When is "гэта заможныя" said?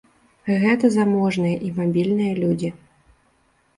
0.63-1.57